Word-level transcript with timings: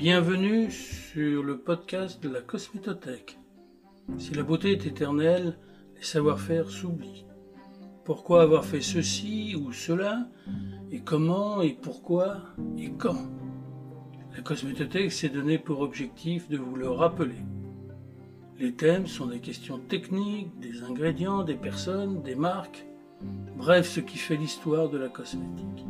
Bienvenue 0.00 0.70
sur 0.70 1.42
le 1.42 1.58
podcast 1.58 2.22
de 2.22 2.30
la 2.30 2.40
Cosmétothèque. 2.40 3.38
Si 4.16 4.32
la 4.32 4.42
beauté 4.42 4.72
est 4.72 4.86
éternelle, 4.86 5.58
les 5.94 6.02
savoir-faire 6.02 6.70
s'oublient. 6.70 7.26
Pourquoi 8.06 8.40
avoir 8.40 8.64
fait 8.64 8.80
ceci 8.80 9.54
ou 9.54 9.74
cela 9.74 10.26
Et 10.90 11.00
comment 11.00 11.60
Et 11.60 11.74
pourquoi 11.74 12.38
Et 12.78 12.90
quand? 12.92 13.28
La 14.34 14.40
Cosmétothèque 14.40 15.12
s'est 15.12 15.28
donné 15.28 15.58
pour 15.58 15.80
objectif 15.80 16.48
de 16.48 16.56
vous 16.56 16.76
le 16.76 16.88
rappeler. 16.88 17.44
Les 18.58 18.72
thèmes 18.72 19.06
sont 19.06 19.26
des 19.26 19.40
questions 19.40 19.80
techniques, 19.80 20.58
des 20.60 20.82
ingrédients, 20.82 21.42
des 21.42 21.56
personnes, 21.56 22.22
des 22.22 22.36
marques, 22.36 22.86
bref, 23.58 23.86
ce 23.86 24.00
qui 24.00 24.16
fait 24.16 24.36
l'histoire 24.36 24.88
de 24.88 24.96
la 24.96 25.10
cosmétique. 25.10 25.84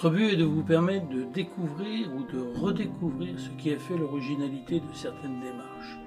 Notre 0.00 0.14
but 0.14 0.28
est 0.28 0.36
de 0.36 0.44
vous 0.44 0.62
permettre 0.62 1.08
de 1.08 1.24
découvrir 1.24 2.06
ou 2.14 2.22
de 2.32 2.60
redécouvrir 2.60 3.34
ce 3.36 3.48
qui 3.60 3.72
a 3.72 3.78
fait 3.80 3.98
l'originalité 3.98 4.78
de 4.78 4.94
certaines 4.94 5.40
démarches. 5.40 5.98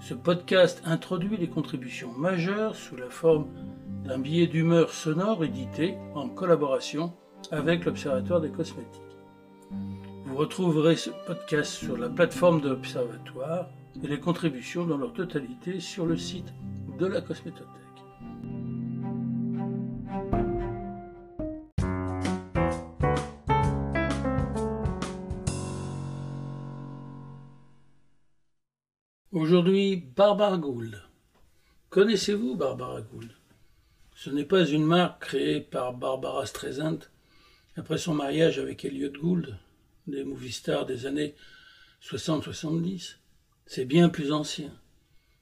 Ce 0.00 0.12
podcast 0.12 0.82
introduit 0.84 1.36
les 1.36 1.46
contributions 1.46 2.10
majeures 2.18 2.74
sous 2.74 2.96
la 2.96 3.10
forme 3.10 3.46
d'un 4.04 4.18
billet 4.18 4.48
d'humeur 4.48 4.90
sonore 4.90 5.44
édité 5.44 5.94
en 6.16 6.28
collaboration 6.28 7.12
avec 7.52 7.84
l'Observatoire 7.84 8.40
des 8.40 8.50
cosmétiques. 8.50 9.02
Vous 10.24 10.36
retrouverez 10.36 10.96
ce 10.96 11.10
podcast 11.28 11.70
sur 11.74 11.96
la 11.96 12.08
plateforme 12.08 12.60
de 12.60 12.70
l'Observatoire 12.70 13.68
et 14.02 14.08
les 14.08 14.18
contributions 14.18 14.84
dans 14.84 14.98
leur 14.98 15.12
totalité 15.12 15.78
sur 15.78 16.06
le 16.06 16.16
site 16.16 16.52
de 16.98 17.06
la 17.06 17.20
Cosmétothèque. 17.20 17.85
Aujourd'hui, 29.36 29.96
Barbara 29.96 30.56
Gould. 30.56 30.98
Connaissez-vous 31.90 32.56
Barbara 32.56 33.02
Gould? 33.02 33.30
Ce 34.14 34.30
n'est 34.30 34.46
pas 34.46 34.64
une 34.64 34.86
marque 34.86 35.24
créée 35.26 35.60
par 35.60 35.92
Barbara 35.92 36.46
Streisand 36.46 37.00
après 37.76 37.98
son 37.98 38.14
mariage 38.14 38.58
avec 38.58 38.86
Elliot 38.86 39.10
Gould, 39.10 39.58
des 40.06 40.24
movie 40.24 40.52
stars 40.52 40.86
des 40.86 41.04
années 41.04 41.34
60-70. 42.02 43.16
C'est 43.66 43.84
bien 43.84 44.08
plus 44.08 44.32
ancien. 44.32 44.72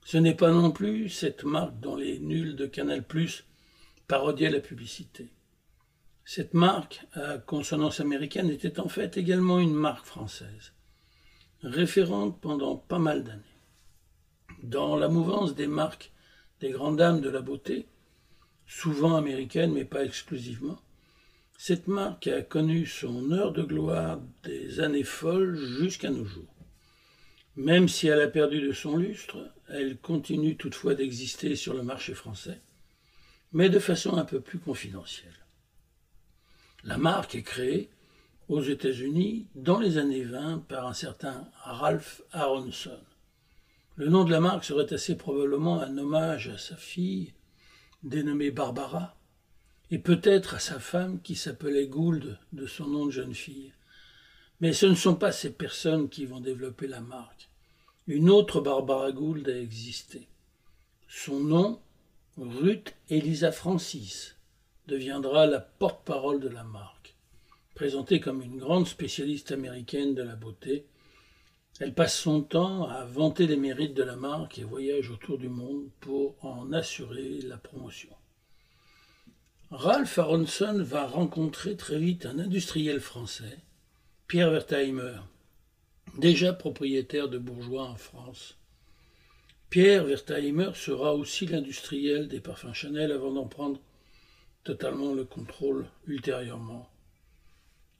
Ce 0.03 0.17
n'est 0.17 0.35
pas 0.35 0.51
non 0.51 0.71
plus 0.71 1.07
cette 1.07 1.45
marque 1.45 1.79
dont 1.79 1.95
les 1.95 2.19
nuls 2.19 2.57
de 2.57 2.65
Canal 2.65 3.01
Plus 3.01 3.45
parodiaient 4.09 4.51
la 4.51 4.59
publicité. 4.59 5.29
Cette 6.25 6.53
marque, 6.53 7.07
à 7.13 7.37
consonance 7.37 8.01
américaine, 8.01 8.49
était 8.49 8.81
en 8.81 8.89
fait 8.89 9.15
également 9.15 9.59
une 9.59 9.73
marque 9.73 10.05
française, 10.05 10.73
référente 11.63 12.41
pendant 12.41 12.75
pas 12.75 12.99
mal 12.99 13.23
d'années. 13.23 13.54
Dans 14.69 14.95
la 14.95 15.09
mouvance 15.09 15.53
des 15.53 15.67
marques 15.67 16.11
des 16.59 16.71
grandes 16.71 16.97
dames 16.97 17.21
de 17.21 17.29
la 17.29 17.41
beauté, 17.41 17.85
souvent 18.65 19.15
américaines 19.15 19.73
mais 19.73 19.85
pas 19.85 20.03
exclusivement, 20.03 20.81
cette 21.55 21.87
marque 21.87 22.25
a 22.25 22.41
connu 22.41 22.87
son 22.87 23.31
heure 23.31 23.51
de 23.51 23.61
gloire 23.61 24.19
des 24.43 24.79
années 24.79 25.03
folles 25.03 25.55
jusqu'à 25.55 26.09
nos 26.09 26.25
jours. 26.25 26.55
Même 27.55 27.87
si 27.87 28.07
elle 28.07 28.21
a 28.21 28.27
perdu 28.27 28.59
de 28.59 28.71
son 28.71 28.97
lustre, 28.97 29.37
elle 29.69 29.97
continue 29.97 30.57
toutefois 30.57 30.95
d'exister 30.95 31.55
sur 31.55 31.75
le 31.75 31.83
marché 31.83 32.15
français, 32.15 32.59
mais 33.51 33.69
de 33.69 33.77
façon 33.77 34.17
un 34.17 34.25
peu 34.25 34.41
plus 34.41 34.57
confidentielle. 34.57 35.45
La 36.83 36.97
marque 36.97 37.35
est 37.35 37.43
créée 37.43 37.91
aux 38.47 38.63
États-Unis 38.63 39.45
dans 39.53 39.79
les 39.79 39.99
années 39.99 40.23
20 40.23 40.65
par 40.67 40.87
un 40.87 40.93
certain 40.93 41.47
Ralph 41.63 42.23
Aronson. 42.31 42.99
Le 43.97 44.09
nom 44.09 44.25
de 44.25 44.31
la 44.31 44.41
marque 44.41 44.65
serait 44.65 44.93
assez 44.93 45.15
probablement 45.15 45.79
un 45.79 45.97
hommage 45.97 46.49
à 46.49 46.57
sa 46.57 46.75
fille, 46.75 47.33
dénommée 48.03 48.51
Barbara, 48.51 49.15
et 49.89 49.99
peut-être 49.99 50.55
à 50.55 50.59
sa 50.59 50.79
femme 50.79 51.21
qui 51.21 51.35
s'appelait 51.35 51.87
Gould 51.87 52.37
de 52.51 52.67
son 52.67 52.87
nom 52.87 53.05
de 53.05 53.11
jeune 53.11 53.33
fille. 53.33 53.71
Mais 54.59 54.73
ce 54.73 54.85
ne 54.85 54.95
sont 54.95 55.15
pas 55.15 55.31
ces 55.31 55.53
personnes 55.53 56.09
qui 56.09 56.25
vont 56.25 56.41
développer 56.41 56.87
la 56.87 56.99
marque. 56.99 57.49
Une 58.07 58.29
autre 58.29 58.59
Barbara 58.59 59.13
Gould 59.13 59.47
a 59.47 59.57
existé. 59.57 60.27
Son 61.07 61.39
nom, 61.39 61.79
Ruth 62.37 62.93
Elisa 63.09 63.53
Francis, 63.53 64.35
deviendra 64.87 65.45
la 65.45 65.61
porte-parole 65.61 66.41
de 66.41 66.49
la 66.49 66.65
marque. 66.65 67.15
Présentée 67.75 68.19
comme 68.19 68.41
une 68.41 68.57
grande 68.57 68.87
spécialiste 68.87 69.53
américaine 69.53 70.15
de 70.15 70.23
la 70.23 70.35
beauté, 70.35 70.85
elle 71.79 71.93
passe 71.93 72.17
son 72.17 72.41
temps 72.41 72.87
à 72.87 73.03
vanter 73.03 73.47
les 73.47 73.57
mérites 73.57 73.93
de 73.93 74.03
la 74.03 74.15
marque 74.15 74.59
et 74.59 74.63
voyage 74.63 75.09
autour 75.09 75.37
du 75.37 75.49
monde 75.49 75.89
pour 75.99 76.35
en 76.45 76.71
assurer 76.71 77.41
la 77.41 77.57
promotion. 77.57 78.15
Ralph 79.71 80.17
Aronson 80.17 80.81
va 80.83 81.05
rencontrer 81.05 81.75
très 81.75 81.99
vite 81.99 82.25
un 82.25 82.39
industriel 82.39 83.01
français, 83.01 83.59
Pierre 84.27 84.51
Wertheimer, 84.51 85.19
déjà 86.17 86.53
propriétaire 86.53 87.27
de 87.27 87.37
bourgeois 87.37 87.89
en 87.89 87.95
France. 87.95 88.57
Pierre 89.69 90.05
Wertheimer 90.05 90.71
sera 90.75 91.13
aussi 91.13 91.45
l'industriel 91.45 92.29
des 92.29 92.39
parfums 92.39 92.73
Chanel 92.73 93.11
avant 93.11 93.33
d'en 93.33 93.47
prendre 93.47 93.81
totalement 94.63 95.13
le 95.13 95.25
contrôle 95.25 95.87
ultérieurement. 96.07 96.89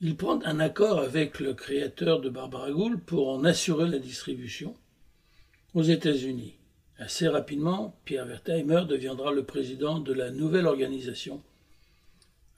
Il 0.07 0.16
prend 0.16 0.39
un 0.43 0.59
accord 0.59 0.99
avec 0.99 1.39
le 1.39 1.55
créateur 1.55 2.21
de 2.21 2.29
Barbara 2.29 2.69
Gould 2.69 3.01
pour 3.01 3.27
en 3.29 3.43
assurer 3.43 3.89
la 3.89 3.97
distribution 3.97 4.75
aux 5.73 5.81
États-Unis. 5.81 6.53
Assez 6.99 7.27
rapidement, 7.27 7.97
Pierre 8.05 8.27
Wertheimer 8.27 8.83
deviendra 8.88 9.31
le 9.31 9.44
président 9.44 9.97
de 9.97 10.13
la 10.13 10.29
nouvelle 10.29 10.67
organisation. 10.67 11.41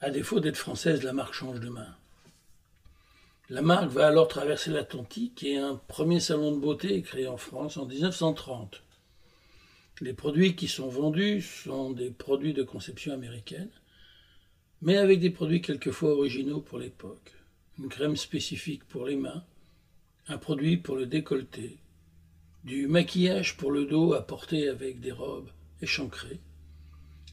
À 0.02 0.10
défaut 0.10 0.40
d'être 0.40 0.58
française, 0.58 1.02
la 1.02 1.14
marque 1.14 1.32
change 1.32 1.60
de 1.60 1.70
main. 1.70 1.96
La 3.48 3.62
marque 3.62 3.88
va 3.92 4.08
alors 4.08 4.28
traverser 4.28 4.70
l'Atlantique 4.70 5.42
et 5.42 5.56
un 5.56 5.76
premier 5.88 6.20
salon 6.20 6.52
de 6.52 6.60
beauté 6.60 6.96
est 6.96 7.02
créé 7.02 7.28
en 7.28 7.38
France 7.38 7.78
en 7.78 7.86
1930. 7.86 8.82
Les 10.02 10.12
produits 10.12 10.54
qui 10.54 10.68
sont 10.68 10.88
vendus 10.88 11.40
sont 11.40 11.92
des 11.92 12.10
produits 12.10 12.52
de 12.52 12.62
conception 12.62 13.14
américaine 13.14 13.70
mais 14.82 14.96
avec 14.96 15.20
des 15.20 15.30
produits 15.30 15.60
quelquefois 15.60 16.12
originaux 16.12 16.60
pour 16.60 16.78
l'époque. 16.78 17.32
Une 17.80 17.88
crème 17.88 18.16
spécifique 18.16 18.84
pour 18.88 19.06
les 19.06 19.14
mains, 19.14 19.44
un 20.26 20.36
produit 20.36 20.78
pour 20.78 20.96
le 20.96 21.06
décolleté, 21.06 21.78
du 22.64 22.88
maquillage 22.88 23.56
pour 23.56 23.70
le 23.70 23.84
dos 23.84 24.14
apporté 24.14 24.68
avec 24.68 24.98
des 24.98 25.12
robes 25.12 25.50
échancrées, 25.80 26.40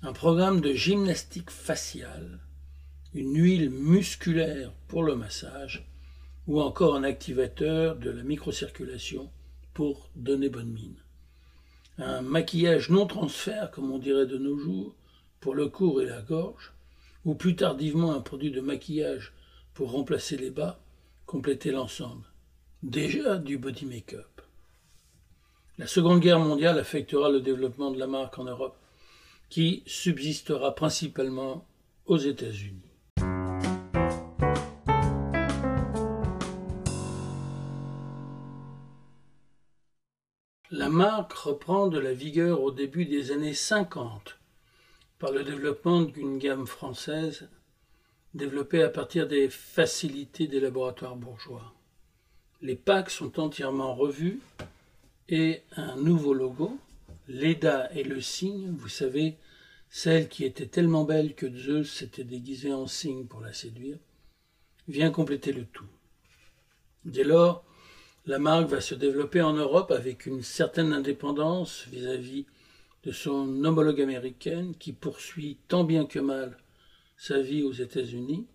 un 0.04 0.14
programme 0.14 0.62
de 0.62 0.72
gymnastique 0.72 1.50
faciale, 1.50 2.40
une 3.16 3.36
huile 3.36 3.72
musculaire 3.72 4.72
pour 4.88 5.02
le 5.02 5.16
massage, 5.16 5.90
ou 6.46 6.62
encore 6.62 6.96
un 6.96 7.04
activateur 7.04 7.96
de 7.96 8.12
la 8.12 8.22
microcirculation 8.22 9.32
pour 9.74 10.12
donner 10.16 10.50
bonne 10.50 10.72
mine. 10.72 11.02
Un 11.98 12.22
maquillage 12.22 12.92
non 12.92 13.08
transfert, 13.08 13.72
comme 13.72 13.92
on 13.92 13.98
dirait 13.98 14.28
de 14.28 14.38
nos 14.38 14.60
jours, 14.60 14.96
pour 15.40 15.56
le 15.56 15.70
cours 15.70 16.04
et 16.04 16.06
la 16.06 16.22
gorge, 16.22 16.72
ou 17.24 17.34
plus 17.34 17.56
tardivement 17.56 18.14
un 18.14 18.22
produit 18.22 18.52
de 18.52 18.62
maquillage 18.62 19.34
pour 19.76 19.92
remplacer 19.92 20.38
les 20.38 20.50
bas, 20.50 20.80
compléter 21.26 21.70
l'ensemble. 21.70 22.24
Déjà 22.82 23.38
du 23.38 23.58
body 23.58 23.86
make-up. 23.86 24.42
La 25.78 25.86
Seconde 25.86 26.22
Guerre 26.22 26.40
mondiale 26.40 26.80
affectera 26.80 27.30
le 27.30 27.42
développement 27.42 27.92
de 27.92 28.00
la 28.00 28.08
marque 28.08 28.40
en 28.40 28.46
Europe, 28.46 28.78
qui 29.50 29.84
subsistera 29.86 30.74
principalement 30.74 31.68
aux 32.06 32.18
États-Unis. 32.18 32.82
La 40.72 40.90
marque 40.90 41.34
reprend 41.34 41.88
de 41.88 42.00
la 42.00 42.14
vigueur 42.14 42.62
au 42.62 42.72
début 42.72 43.06
des 43.06 43.32
années 43.32 43.54
50 43.54 44.40
par 45.20 45.32
le 45.32 45.44
développement 45.44 46.02
d'une 46.02 46.38
gamme 46.38 46.66
française 46.66 47.50
développée 48.36 48.84
à 48.84 48.90
partir 48.90 49.28
des 49.28 49.50
facilités 49.50 50.48
des 50.48 50.60
laboratoires 50.60 51.16
bourgeois. 51.16 51.74
Les 52.62 52.76
packs 52.76 53.10
sont 53.10 53.40
entièrement 53.40 53.96
revus 53.96 54.40
et 55.30 55.62
un 55.78 55.96
nouveau 55.96 56.34
logo, 56.34 56.78
l'EDA 57.28 57.92
et 57.94 58.04
le 58.04 58.22
cygne, 58.22 58.72
vous 58.78 58.90
savez, 58.90 59.38
celle 59.90 60.28
qui 60.28 60.44
était 60.44 60.68
tellement 60.68 61.06
belle 61.06 61.34
que 61.34 61.50
Zeus 61.50 61.92
s'était 61.92 62.26
déguisé 62.26 62.74
en 62.74 62.88
cygne 62.88 63.26
pour 63.26 63.40
la 63.40 63.54
séduire, 63.54 63.98
vient 64.88 65.12
compléter 65.12 65.54
le 65.54 65.64
tout. 65.66 65.88
Dès 67.06 67.24
lors, 67.24 67.64
la 68.26 68.40
marque 68.40 68.68
va 68.68 68.82
se 68.82 68.96
développer 68.96 69.42
en 69.42 69.54
Europe 69.54 69.92
avec 69.92 70.26
une 70.26 70.42
certaine 70.42 70.92
indépendance 70.92 71.86
vis-à-vis 71.92 72.46
de 73.04 73.12
son 73.12 73.64
homologue 73.64 74.02
américaine 74.02 74.74
qui 74.78 74.92
poursuit 74.92 75.58
tant 75.68 75.84
bien 75.84 76.06
que 76.06 76.20
mal 76.20 76.58
sa 77.18 77.42
vie 77.42 77.64
aux 77.64 77.72
États-Unis, 77.72 78.48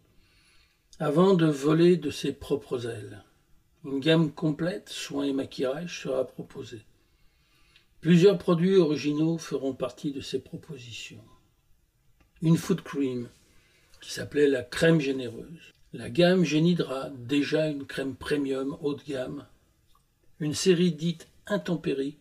avant 0.99 1.35
de 1.35 1.47
voler 1.47 1.97
de 1.97 2.11
ses 2.11 2.33
propres 2.33 2.87
ailes. 2.87 3.25
Une 3.85 4.01
gamme 4.01 4.33
complète, 4.33 4.91
soins 4.91 5.25
et 5.25 5.33
maquillage 5.33 6.03
sera 6.03 6.27
proposée. 6.27 6.83
Plusieurs 8.01 8.39
produits 8.39 8.77
originaux 8.77 9.39
feront 9.39 9.75
partie 9.75 10.13
de 10.13 10.21
ces 10.21 10.39
propositions. 10.39 11.25
Une 12.43 12.57
foot 12.57 12.83
cream 12.83 13.29
qui 14.01 14.13
s'appelait 14.13 14.49
la 14.49 14.63
crème 14.63 15.01
généreuse. 15.01 15.73
La 15.93 16.09
gamme 16.09 16.45
Génidra, 16.45 17.11
déjà 17.11 17.69
une 17.69 17.85
crème 17.87 18.15
premium 18.15 18.77
haut 18.81 18.95
de 18.95 19.03
gamme. 19.03 19.47
Une 20.39 20.55
série 20.55 20.93
dite 20.93 21.29
intempérie 21.47 22.17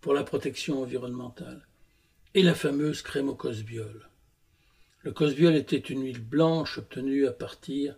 pour 0.00 0.14
la 0.14 0.22
protection 0.22 0.82
environnementale. 0.82 1.66
Et 2.34 2.42
la 2.42 2.54
fameuse 2.54 3.02
crème 3.02 3.28
au 3.28 3.34
cosbiol. 3.34 4.09
Le 5.02 5.12
cosbiol 5.12 5.56
était 5.56 5.78
une 5.78 6.04
huile 6.04 6.20
blanche 6.20 6.76
obtenue 6.76 7.26
à 7.26 7.32
partir 7.32 7.96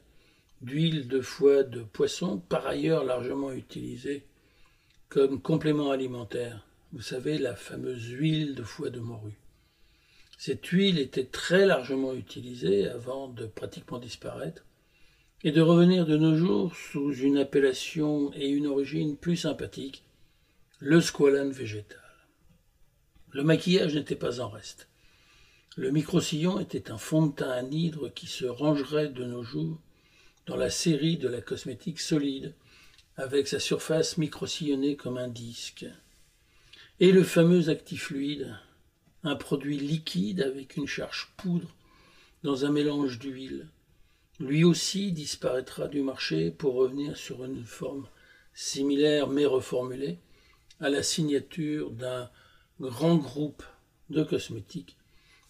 d'huile 0.61 1.09
de 1.09 1.21
foie 1.21 1.65
de 1.65 1.83
poisson, 1.83 2.39
par 2.39 2.65
ailleurs 2.67 3.03
largement 3.03 3.51
utilisée 3.51 4.25
comme 5.09 5.43
complément 5.43 5.91
alimentaire. 5.91 6.65
Vous 6.93 7.03
savez, 7.03 7.39
la 7.39 7.57
fameuse 7.57 8.09
huile 8.11 8.55
de 8.55 8.63
foie 8.63 8.91
de 8.91 9.01
morue. 9.01 9.37
Cette 10.39 10.65
huile 10.67 10.99
était 10.99 11.25
très 11.25 11.67
largement 11.67 12.15
utilisée 12.15 12.89
avant 12.89 13.29
de 13.29 13.47
pratiquement 13.47 13.99
disparaître 13.99 14.65
et 15.43 15.51
de 15.51 15.61
revenir 15.61 16.07
de 16.07 16.17
nos 16.17 16.37
jours 16.37 16.77
sous 16.77 17.13
une 17.15 17.39
appellation 17.39 18.33
et 18.35 18.49
une 18.49 18.69
origine 18.69 19.17
plus 19.17 19.37
sympathique, 19.37 20.05
le 20.79 21.01
squalane 21.01 21.51
végétal. 21.51 21.99
Le 23.33 23.43
maquillage 23.43 23.97
n'était 23.97 24.15
pas 24.15 24.41
en 24.41 24.49
reste. 24.49 24.89
Le 25.77 25.91
micro-sillon 25.91 26.61
était 26.61 26.91
un 26.91 26.99
fond 26.99 27.29
de 27.29 27.33
teint 27.33 27.51
anhydre 27.51 28.13
qui 28.13 28.27
se 28.27 28.45
rangerait 28.45 29.09
de 29.09 29.25
nos 29.25 29.43
jours 29.43 29.81
dans 30.45 30.57
la 30.57 30.69
série 30.69 31.17
de 31.17 31.29
la 31.29 31.41
cosmétique 31.41 31.99
solide, 31.99 32.55
avec 33.17 33.49
sa 33.49 33.59
surface 33.59 34.19
micro-sillonnée 34.19 34.97
comme 34.97 35.17
un 35.17 35.29
disque. 35.29 35.87
Et 37.01 37.11
le 37.11 37.25
fameux 37.25 37.71
actif 37.71 38.05
fluide, 38.05 38.55
un 39.23 39.35
produit 39.35 39.79
liquide 39.79 40.43
avec 40.43 40.77
une 40.77 40.87
charge 40.87 41.33
poudre 41.39 41.75
dans 42.43 42.67
un 42.67 42.71
mélange 42.71 43.19
d'huile. 43.19 43.67
Lui 44.41 44.65
aussi 44.65 45.11
disparaîtra 45.11 45.89
du 45.89 46.03
marché 46.03 46.51
pour 46.51 46.75
revenir 46.75 47.17
sur 47.17 47.47
une 47.47 47.65
forme 47.65 48.07
similaire 48.53 49.27
mais 49.27 49.47
reformulée 49.47 50.19
à 50.81 50.91
la 50.91 51.03
signature 51.03 51.93
d'un 51.93 52.31
grand 52.79 53.17
groupe 53.17 53.63
de 54.11 54.23
cosmétiques 54.23 54.99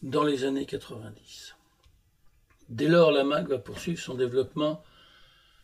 dans 0.03 0.25
les 0.25 0.45
années 0.45 0.67
90. 0.67 1.55
Dès 2.69 2.89
lors, 2.89 3.13
la 3.13 3.23
marque 3.23 3.49
va 3.49 3.59
poursuivre 3.59 4.01
son 4.01 4.15
développement 4.15 4.83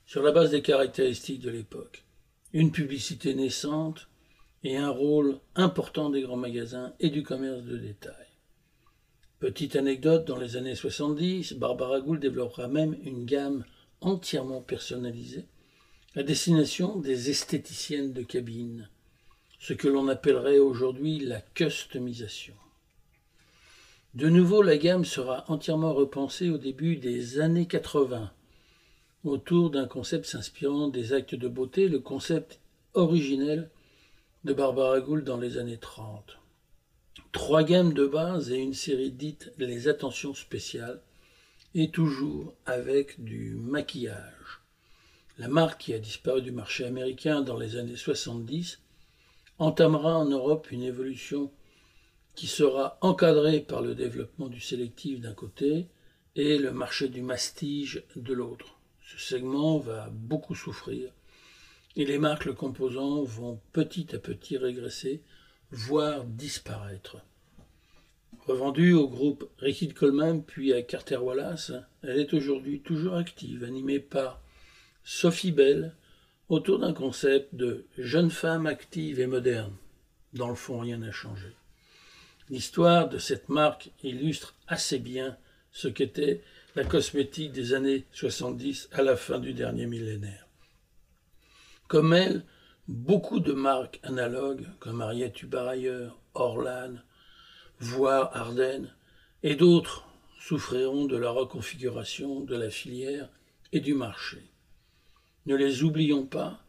sur 0.07 0.23
la 0.23 0.31
base 0.31 0.51
des 0.51 0.63
caractéristiques 0.63 1.41
de 1.41 1.51
l'époque. 1.51 2.05
Une 2.53 2.71
publicité 2.71 3.35
naissante 3.35 4.09
et 4.63 4.77
un 4.77 4.91
rôle 4.91 5.39
important 5.55 6.09
des 6.11 6.23
grands 6.23 6.37
magasins 6.37 6.95
et 7.01 7.11
du 7.11 7.23
commerce 7.23 7.63
de 7.63 7.77
détail. 7.77 8.27
Petite 9.41 9.77
anecdote, 9.77 10.25
dans 10.25 10.39
les 10.39 10.57
années 10.57 10.75
70, 10.75 11.55
Barbara 11.55 12.01
Gould 12.01 12.21
développera 12.21 12.69
même 12.69 12.97
une 13.05 13.25
gamme 13.25 13.65
entièrement 14.01 14.61
personnalisée 14.61 15.47
à 16.15 16.23
destination 16.23 16.97
des 16.97 17.31
esthéticiennes 17.31 18.13
de 18.13 18.23
cabine, 18.23 18.89
ce 19.59 19.75
que 19.75 19.89
l'on 19.89 20.09
appellerait 20.09 20.59
aujourd'hui 20.59 21.19
la 21.21 21.41
customisation. 21.41 22.55
De 24.15 24.31
nouveau, 24.31 24.63
la 24.63 24.79
gamme 24.79 25.05
sera 25.05 25.45
entièrement 25.49 25.93
repensée 25.93 26.49
au 26.49 26.57
début 26.57 26.97
des 26.97 27.41
années 27.41 27.67
80, 27.67 28.33
autour 29.25 29.71
d'un 29.71 29.87
concept 29.87 30.25
s'inspirant 30.25 30.89
des 30.89 31.13
actes 31.13 31.35
de 31.35 31.47
beauté, 31.47 31.89
le 31.89 31.99
concept 31.99 32.59
originel 32.95 33.71
de 34.45 34.55
Barbara 34.55 35.01
Gould 35.01 35.25
dans 35.25 35.37
les 35.37 35.59
années 35.59 35.77
30. 35.77 36.39
Trois 37.33 37.63
gammes 37.63 37.93
de 37.93 38.07
base 38.07 38.51
et 38.51 38.57
une 38.57 38.73
série 38.73 39.11
dite 39.11 39.53
les 39.59 39.89
attentions 39.89 40.33
spéciales, 40.33 41.03
et 41.75 41.91
toujours 41.91 42.55
avec 42.65 43.23
du 43.23 43.57
maquillage. 43.57 44.63
La 45.37 45.49
marque 45.49 45.83
qui 45.83 45.93
a 45.93 45.99
disparu 45.99 46.41
du 46.41 46.51
marché 46.51 46.87
américain 46.87 47.43
dans 47.43 47.59
les 47.59 47.77
années 47.77 47.95
70 47.95 48.81
entamera 49.59 50.17
en 50.17 50.25
Europe 50.25 50.71
une 50.71 50.83
évolution 50.83 51.51
qui 52.39 52.47
sera 52.47 52.99
encadré 53.01 53.59
par 53.59 53.83
le 53.83 53.97
développement 53.97 54.47
du 54.47 54.61
sélectif 54.61 55.21
d'un 55.21 55.35
côté 55.35 55.89
et 56.37 56.57
le 56.57 56.71
marché 56.71 57.09
du 57.09 57.21
mastige 57.21 58.05
de 58.15 58.33
l'autre. 58.33 58.79
Ce 59.03 59.19
segment 59.19 59.79
va 59.79 60.09
beaucoup 60.13 60.55
souffrir 60.55 61.11
et 61.97 62.05
les 62.05 62.19
marques 62.19 62.45
le 62.45 62.53
composant 62.53 63.25
vont 63.25 63.61
petit 63.73 64.15
à 64.15 64.21
petit 64.21 64.57
régresser, 64.57 65.21
voire 65.73 66.23
disparaître. 66.23 67.17
Revendue 68.47 68.93
au 68.93 69.09
groupe 69.09 69.51
Ricky 69.59 69.89
Coleman 69.89 70.45
puis 70.45 70.73
à 70.73 70.83
Carter 70.83 71.17
Wallace, 71.17 71.73
elle 72.05 72.21
est 72.21 72.35
aujourd'hui 72.35 72.83
toujours 72.83 73.17
active, 73.17 73.65
animée 73.65 73.99
par 73.99 74.41
Sophie 75.03 75.51
Bell, 75.51 75.93
autour 76.49 76.79
d'un 76.79 76.93
concept 76.93 77.53
de 77.57 77.85
jeune 77.99 78.31
femme 78.31 78.69
active 78.69 79.19
et 79.19 79.27
moderne. 79.27 79.75
Dans 80.35 80.49
le 80.49 80.55
fond, 80.55 80.79
rien 80.79 80.99
n'a 80.99 81.11
changé. 81.11 81.58
L'histoire 82.51 83.09
de 83.09 83.19
cette 83.19 83.49
marque 83.49 83.91
illustre 84.03 84.55
assez 84.67 84.99
bien 84.99 85.37
ce 85.71 85.89
qu'était 85.89 86.43
la 86.75 86.85
cosmétique 86.85 87.53
des 87.53 87.75
années 87.75 88.05
70 88.13 88.89
à 88.93 89.03
la 89.03 89.17
fin 89.17 89.39
du 89.39 89.53
dernier 89.53 89.87
millénaire. 89.87 90.47
Comme 91.89 92.15
elle, 92.15 92.45
beaucoup 92.87 93.41
de 93.41 93.53
marques 93.53 94.01
analogues 94.03 94.67
comme 94.79 95.03
Ariette 95.03 95.43
Hubarayer, 95.43 96.09
Orlan, 96.35 96.95
voire 97.81 98.35
Ardennes 98.35 98.95
et 99.43 99.55
d'autres 99.55 100.07
souffriront 100.41 101.05
de 101.05 101.17
la 101.17 101.31
reconfiguration 101.31 102.41
de 102.41 102.57
la 102.57 102.71
filière 102.71 103.29
et 103.73 103.81
du 103.81 103.93
marché. 103.93 104.43
Ne 105.45 105.55
les 105.55 105.83
oublions 105.83 106.25
pas, 106.25 106.63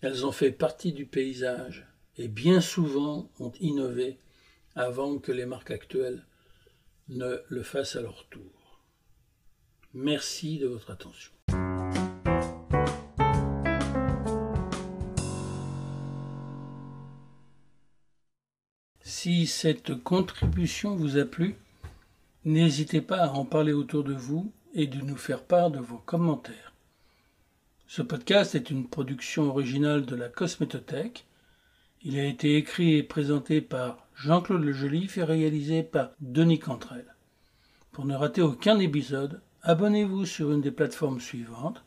elles 0.00 0.24
ont 0.24 0.32
fait 0.32 0.52
partie 0.52 0.92
du 0.92 1.06
paysage 1.06 1.86
et 2.16 2.28
bien 2.28 2.60
souvent 2.60 3.30
ont 3.40 3.52
innové 3.60 4.18
avant 4.74 5.18
que 5.18 5.32
les 5.32 5.46
marques 5.46 5.70
actuelles 5.70 6.24
ne 7.08 7.42
le 7.48 7.62
fassent 7.62 7.96
à 7.96 8.02
leur 8.02 8.26
tour. 8.28 8.82
Merci 9.92 10.58
de 10.58 10.66
votre 10.66 10.90
attention. 10.90 11.32
Si 19.00 19.46
cette 19.46 20.02
contribution 20.02 20.96
vous 20.96 21.16
a 21.18 21.24
plu, 21.24 21.54
n'hésitez 22.44 23.00
pas 23.00 23.24
à 23.24 23.30
en 23.30 23.44
parler 23.44 23.72
autour 23.72 24.02
de 24.02 24.12
vous 24.12 24.52
et 24.74 24.86
de 24.86 25.00
nous 25.00 25.16
faire 25.16 25.44
part 25.44 25.70
de 25.70 25.78
vos 25.78 25.98
commentaires. 25.98 26.74
Ce 27.86 28.02
podcast 28.02 28.54
est 28.54 28.70
une 28.70 28.88
production 28.88 29.44
originale 29.44 30.04
de 30.04 30.16
la 30.16 30.28
Cosmétothèque. 30.28 31.26
Il 32.02 32.18
a 32.18 32.24
été 32.24 32.56
écrit 32.56 32.96
et 32.96 33.02
présenté 33.02 33.60
par 33.60 34.03
Jean-Claude 34.14 34.62
Le 34.62 34.72
Joliffe 34.72 35.18
est 35.18 35.24
réalisé 35.24 35.82
par 35.82 36.12
Denis 36.20 36.60
Cantrel. 36.60 37.04
Pour 37.92 38.06
ne 38.06 38.14
rater 38.14 38.42
aucun 38.42 38.78
épisode, 38.78 39.40
abonnez-vous 39.62 40.26
sur 40.26 40.52
une 40.52 40.60
des 40.60 40.70
plateformes 40.70 41.20
suivantes 41.20 41.82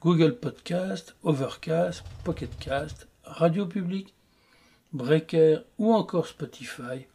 Google 0.00 0.38
Podcast, 0.38 1.14
Overcast, 1.22 2.02
Pocketcast, 2.24 3.06
Radio 3.24 3.66
Public, 3.66 4.14
Breaker 4.92 5.58
ou 5.78 5.92
encore 5.92 6.26
Spotify, 6.26 7.06